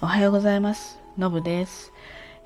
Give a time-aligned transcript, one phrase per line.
[0.00, 1.00] おはようございます。
[1.18, 1.92] のぶです、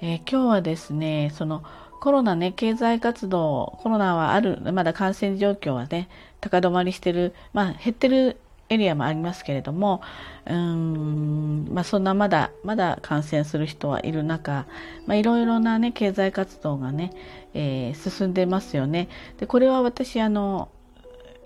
[0.00, 1.62] えー今日はですね、その
[2.00, 6.08] コロナね、経済活動、コロナはある、まだ感染状況はね、
[6.40, 8.38] 高止まりしてる、まあ減ってる
[8.70, 10.00] エリアもありますけれども、
[10.46, 14.64] うーん、まあそんなまだ、まだ感染する人はいる中、
[15.06, 17.12] まあいろいろなね、経済活動がね、
[17.52, 19.08] えー進んでますよね。
[19.36, 20.70] で、これは私、あの、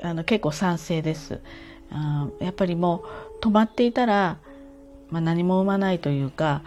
[0.05, 1.41] あの結構賛成です。
[1.91, 3.03] あーやっぱりも
[3.41, 4.39] う止まっていたら、
[5.11, 6.63] まあ、何も生まないというか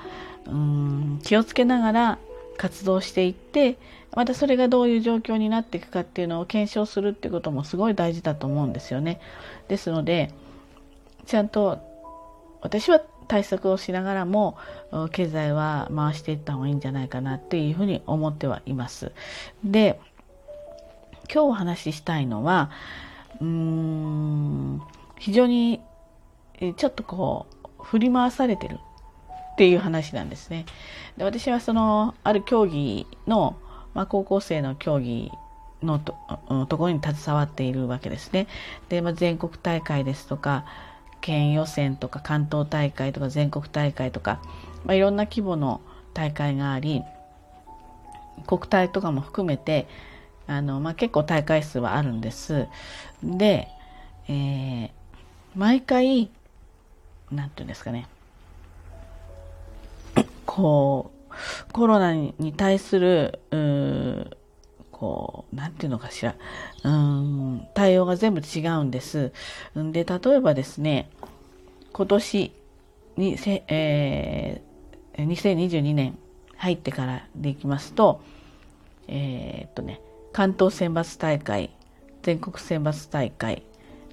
[0.47, 2.19] うん気をつけながら
[2.57, 3.77] 活動していって
[4.15, 9.19] またそれがどういう状況になっていくかっていうのを検証するってこともすごい大事だと思うんですよね。
[9.67, 10.33] ですので
[11.25, 11.79] ちゃんと
[12.61, 14.57] 私は対策をしながらも
[15.11, 19.11] 経済は回していった方がいいんじゃないかなっていうふうに思ってはいます。
[19.63, 19.99] で
[21.31, 22.71] 今日お話ししたいのは
[23.39, 24.81] うーん
[25.19, 25.79] 非常に
[26.75, 28.79] ちょっとこう振り回されてる
[29.53, 30.65] っていう話なんですね。
[31.17, 33.57] で私はそのある競技の、
[33.93, 35.31] まあ、高校生の競技
[35.83, 36.15] のと
[36.67, 38.47] ところに携わっているわけですね。
[38.89, 40.65] で、まあ、全国大会ですとか
[41.21, 44.39] 県予選とか関東大会とか全国大会とか、
[44.85, 45.81] まあ、いろんな規模の
[46.13, 47.03] 大会があり
[48.47, 49.87] 国体とかも含めて
[50.47, 52.67] あの、まあ、結構大会数はあるんです。
[53.23, 53.67] で、
[54.27, 54.99] えー
[55.55, 56.29] 毎回
[57.31, 58.07] なんていうんですかね
[60.45, 61.11] こ
[61.69, 64.35] うコロナに対するう
[64.91, 66.35] こうなんていうのかしら
[66.83, 69.31] うん対応が全部違うんです。
[69.75, 71.09] で例えばですね
[71.93, 72.51] 今年
[73.15, 76.17] にせ、えー、2022年
[76.57, 78.21] 入ってからでいきますと
[79.07, 80.01] えーっとね
[80.33, 81.69] 関東選抜大会
[82.23, 83.63] 全国選抜大会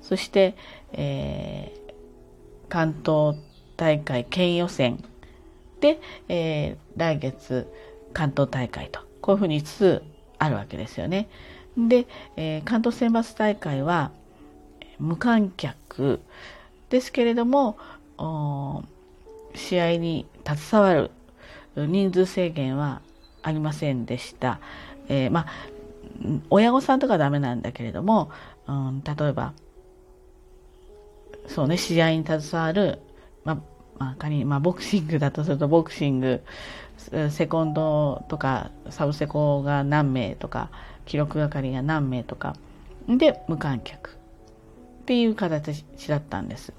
[0.03, 0.55] そして、
[0.92, 1.86] えー
[2.69, 3.36] 関東
[3.77, 5.05] 大会県予選
[5.81, 7.70] で、えー来月
[8.14, 10.03] 関東大会とこういうふうに5つ
[10.39, 11.29] あるわけですよね。
[11.77, 14.11] で、えー関東選抜大会は
[14.98, 16.20] 無観客
[16.89, 17.77] ですけれども
[19.55, 21.11] 試合に携わ
[21.74, 23.02] る人数制限は
[23.42, 24.61] ありませんでした。
[25.08, 25.46] えーまあ
[26.48, 28.30] 親御さんとかはダメなんだけれども、
[28.67, 29.52] うん、例えば
[31.48, 33.01] そうね、試合に携わる、
[33.45, 33.57] まあ、
[33.98, 36.42] まあ、仮に、まあ、ボクシングだとすると、ボクシング、
[37.30, 40.70] セコンドとか、サブセコが何名とか、
[41.05, 42.57] 記録係が何名とか、
[43.08, 46.73] で、無観客っていう形だったんです。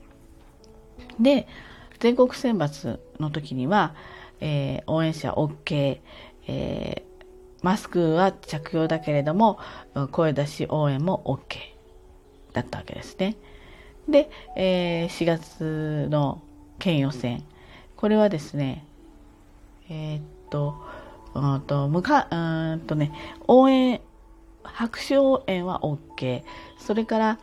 [1.20, 1.48] で、
[2.00, 3.96] 全国選抜の時には、
[4.40, 6.00] えー応援者 OK、
[6.48, 7.08] えー
[7.64, 9.60] マスクは着用だけれども、
[10.12, 11.58] 声出し応援も OK
[12.54, 13.36] だったわけですね。
[14.08, 16.42] で、えー4月の
[16.80, 17.44] 県予選。
[17.96, 18.86] これはですね、
[19.90, 20.76] えーっと、
[21.34, 23.12] うんと、むか、うんとね、
[23.48, 24.02] 応援、
[24.64, 26.44] 拍手応援は OK。
[26.78, 27.40] それから、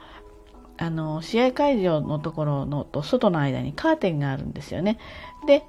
[0.76, 4.98] あの、試合会場のところのと外の間にカーテンがあるんですよね。
[5.46, 5.64] で、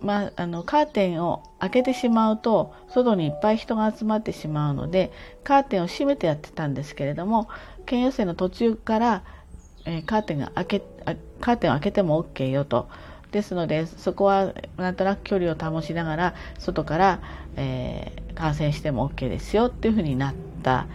[0.00, 5.12] まあ、あの、カーテンを開けてしまうと、外にいっぱい人が集まってしまうので、
[5.44, 7.48] カーテンを閉めてやってたんですけれども、
[7.86, 9.24] 県予選の途中から、
[9.84, 10.82] えーカーテンが開け
[11.40, 12.88] カーテンを開けても OK よと。
[13.30, 17.20] ですのでそこはなんとなく距離を保ちながら外から、
[17.56, 20.86] えー観戦しても OK ですよっていうふうになった。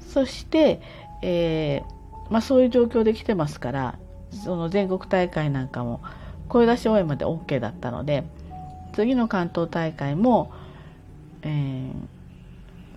[0.00, 0.82] そして、
[1.22, 3.98] えーまあ、そういう状況で来てますから
[4.30, 6.00] その全国大会なんかも
[6.48, 8.24] 声出し応援まで OK だったので
[8.92, 10.52] 次の関東大会も、
[11.42, 11.92] えー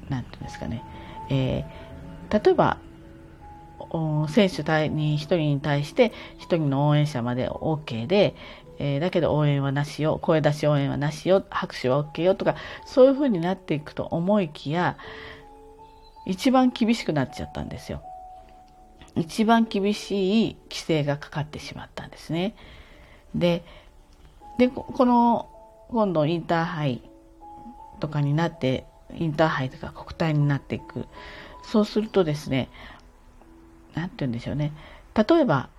[0.10, 0.84] なんていうんですかね、
[1.30, 2.78] えー例えば
[4.30, 8.36] 選手対に1人に対して1人の応援者まで OK で、
[8.80, 12.56] えーだけど応援はなしよ声出し応援はなしよ拍手は OK よとか
[12.86, 14.98] そういう風になっていくと思いきや
[16.26, 18.02] 一番厳しくなっちゃったんですよ。
[19.16, 22.56] 一番厳しい規制がかかってしまったんですね。
[23.36, 23.64] で
[24.58, 25.50] でこの
[25.90, 27.02] 今度インターハイ
[28.00, 28.86] とかになって
[29.16, 31.06] インターハイとか国体になっていく
[31.64, 32.70] そうするとですね
[33.94, 34.74] なんて言うんでしょうね。
[35.16, 35.70] 例えば、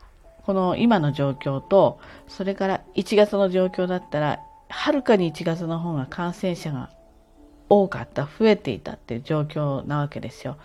[0.45, 6.91] この今の状況と、それから1月の状況だったら、はるかに1月の方が感染者が
[7.69, 10.57] 多かった、増えていたっていう状況なわけですよ。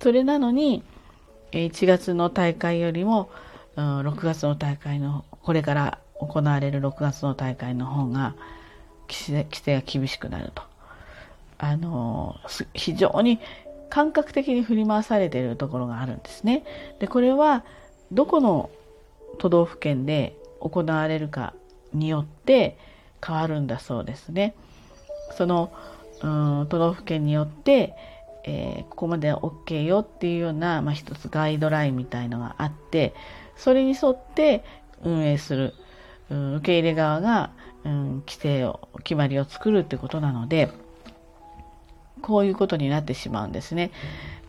[0.00, 0.82] それなのに、
[1.52, 3.30] 1月の大会よりも、
[3.76, 8.34] 6月の大会の、これから行われる6月の大会の方が、
[9.08, 10.70] 規制が厳しくなると。
[11.62, 12.36] あの
[12.72, 13.38] 非常に
[13.90, 16.64] 感覚的に振り回されているところがあるんですね。
[16.98, 17.64] でこれは
[18.12, 18.70] どこの
[19.38, 21.54] 都道府県で行われるか
[21.92, 22.78] によって
[23.24, 24.54] 変わるんだそうですね。
[25.36, 25.72] その
[26.22, 27.94] うん都道府県によって、
[28.44, 33.14] えー、ここまでは OK よっていうような、まあ、一つガイドラインみたいのがあって
[33.56, 34.64] それに沿って
[35.02, 35.74] 運営する、
[36.30, 37.50] うん、受け入れ側が、
[37.84, 40.70] うん、規定を決まりを作るってことなので
[42.20, 43.90] こういうことになってしまうんですね。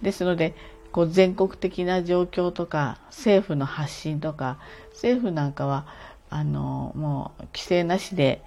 [0.01, 0.53] ですので
[0.91, 4.57] こう全国的な状況とか政府の発信とか
[4.91, 5.85] 政府なんかは
[6.29, 8.43] あのもう規制なしで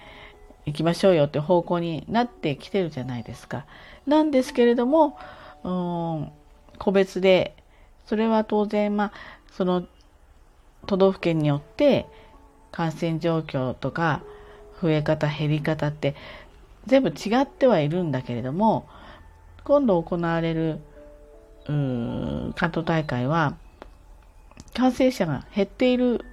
[0.65, 3.65] 行きましょうよって方向になってきてるじゃないですか。
[4.07, 5.17] なんですけれども、
[5.63, 6.31] うん、
[6.77, 7.55] 個別で
[8.05, 9.11] それは当然まあ
[9.51, 9.85] その
[10.85, 12.05] 都道府県によって
[12.71, 14.21] 感染状況とか
[14.81, 16.15] 増え方減り方って
[16.85, 18.87] 全部違ってはいるんだけれども
[19.65, 20.79] 今度行われる
[21.65, 23.57] 関東大会は
[24.75, 26.23] 感染者が減っている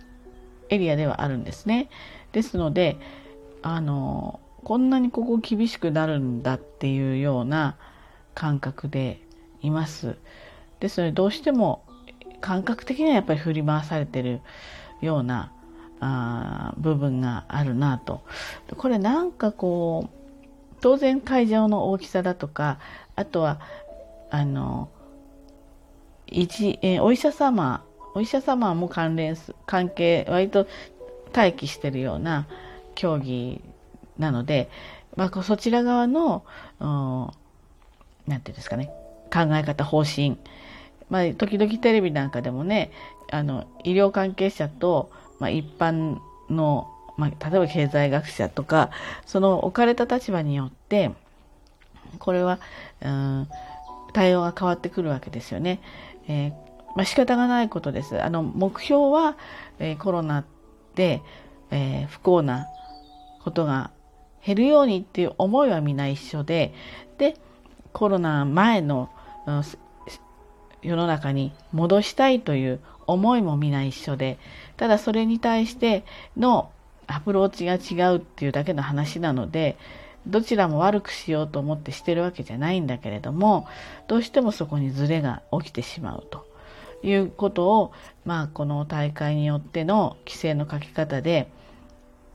[0.69, 1.89] エリアではあるんですね。
[2.33, 2.99] ですので
[3.63, 7.77] あのこんなにここ厳しくなるんだっていうような
[8.35, 9.21] 感覚で
[9.63, 10.17] います。
[10.81, 11.85] ですのでどうしても
[12.41, 14.41] 感覚的にはやっぱり振り回されてる
[15.01, 15.53] ような
[16.01, 18.23] あ部分があるなと。
[18.77, 20.22] これなんかこう
[20.83, 22.79] 当然会場の大きさだとか
[23.17, 23.61] あとは
[24.31, 24.91] あの
[26.27, 27.85] 一、えー、お医者様
[28.15, 30.67] お医者様も関連す関係割と
[31.35, 32.47] 待機してるような
[32.95, 33.63] 競技
[34.19, 34.69] なので、
[35.17, 36.45] まあ、そちら側の
[36.79, 37.33] 何て
[38.27, 38.91] 言うんですかね
[39.33, 40.37] 考え方方針、
[41.09, 42.91] まあ、時々テレビなんかでもね
[43.31, 46.19] あの医療関係者と、まあ、一般
[46.51, 46.89] の、
[47.23, 48.91] まあ、例えば経済学者とか
[49.27, 51.13] その置かれた立場によって
[52.19, 52.59] これは、
[53.01, 53.49] うん、
[54.13, 55.81] 対応が変わってくるわけですよね。
[56.29, 56.53] えー
[56.95, 58.23] まあ、仕方がないことです。
[58.23, 59.37] あの目標は、
[59.79, 60.45] えー、コロナ
[60.95, 61.23] で、
[61.71, 62.67] えー、不幸な
[63.43, 63.91] ことが
[64.45, 66.75] 減るようにっていう思いはみんな一緒で
[67.19, 67.37] で
[67.93, 69.09] コロナ前の、
[69.47, 69.63] うん、
[70.83, 74.39] 世の中に戻したいという思いも皆一緒で
[74.77, 76.05] ただそれに対して
[76.37, 76.71] の
[77.07, 79.77] アプローチが違うっていうだけの話なので
[80.27, 83.67] どちらも悪くしようと思ってしてるわけじゃないんだけれども
[84.07, 86.47] どうしてもそこにズレが起きてしまうと
[87.03, 87.93] いうことを
[88.25, 91.49] まあこの大会によっての規制の書き方で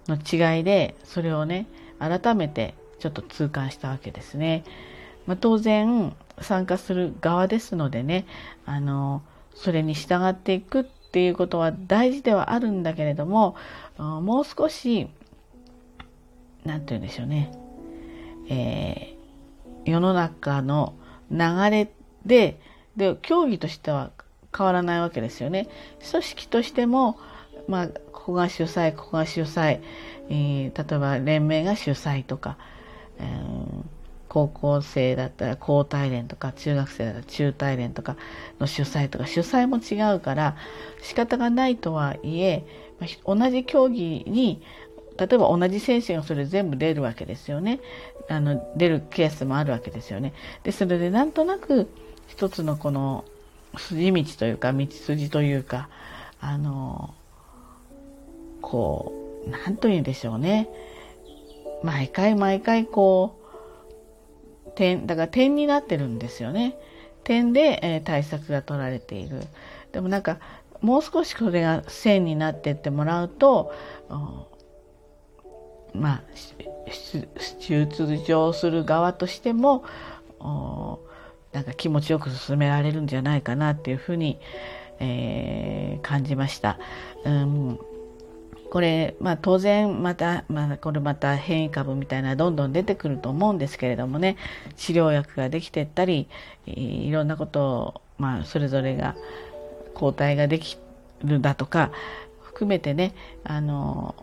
[0.08, 1.68] の違いでそれをね
[2.00, 4.64] 改めてちょっと痛感したわけですね。
[5.26, 8.26] まあ、当然参加する側ですのでね
[8.66, 9.22] あの
[9.56, 13.56] それに従っていくっていうことは大事ではあるんだけれども
[13.98, 15.08] もう少し
[16.66, 17.52] 何て言うんでしょうね、
[18.50, 20.94] えー、世の中の
[21.32, 21.38] 流
[21.70, 21.92] れ
[22.26, 22.60] で
[22.96, 24.12] で競技としては
[24.56, 25.68] 変わらないわけですよね。
[26.10, 27.20] 組織としても、
[27.68, 29.82] まあ、ここが主催ここが主催、
[30.30, 32.58] えー、例えば連盟が主催とか、
[33.20, 33.84] えー、
[34.30, 38.18] 高校生だったら高体連とか中学生だったら中体連とか
[38.60, 40.56] の主催とか主催も違うから
[41.02, 42.66] 仕方がないとはいえ
[43.26, 44.62] 同じ競技に
[45.18, 47.80] 例えば同じ選手がそれ全部出るわけですよね。
[48.30, 50.34] あの出るケースもあるわけですよね。
[50.64, 51.90] でそれでなんとなく
[52.28, 53.26] 一つのこの
[53.78, 55.90] 筋道というか道筋というか
[56.40, 57.14] あの
[58.62, 59.14] こ
[59.48, 60.70] う何と言うんでしょうね。
[61.84, 63.47] 毎回毎回こう
[64.78, 66.78] 点だから点になってるんですよね。
[67.24, 69.42] 点で、えー、対策が取られている。
[69.92, 70.38] でもなんか
[70.82, 73.74] もう少しこれが線になってってもらうと
[75.94, 76.24] まあ
[77.60, 79.84] 出場する側としても
[81.52, 84.40] なんか気持ちよく進められるんじゃないかなっていうふうに、
[85.00, 86.78] えー、感じました。
[87.26, 87.80] うん。
[88.70, 94.38] これ、まあ、当然また、まあ、これまた変異株みたいなどんどん出てくると思うんですけれどもね。
[94.76, 96.28] 治療薬ができてったり
[96.66, 99.16] いろんなことを、まあ、それぞれが
[99.94, 100.78] 抗体ができ
[101.24, 101.92] るだとか
[102.42, 104.16] 含めてねあの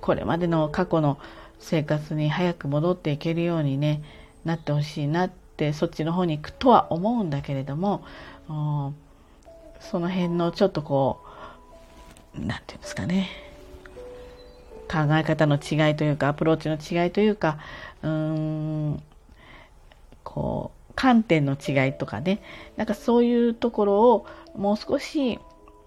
[0.00, 1.18] これまでの過去の
[1.58, 4.02] 生活に早く戻っていけるようにね
[4.44, 8.04] なってほしいなってそっちの方に行くとは思うんだけれども
[9.80, 11.20] その辺のちょっとこ
[12.34, 13.47] う何て言うんですかね。
[14.88, 17.58] 考え方の違いというかアプローチの違いというか
[18.02, 19.02] うーん
[20.24, 22.42] こう観点の違いとかね
[22.76, 24.26] なんかそういうところを
[24.56, 25.38] もう少し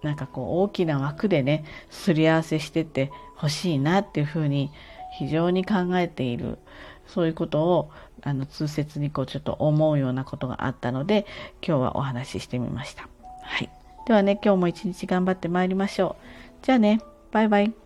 [0.02, 4.70] なんかこう大きな枠でねすり合わせしてってほしいなっていうふうに
[5.18, 6.58] 非常に考えている
[7.06, 7.90] そういうことを
[8.22, 11.26] あの通説にこうちょっと思うようなことがあったので
[11.66, 13.08] 今日はお話ししてみました。
[13.42, 13.68] はい。
[14.06, 16.16] ではね今日も一日頑張ってまいりましょ
[16.62, 16.64] う。
[16.64, 17.00] じゃあね
[17.32, 17.81] バイバイ。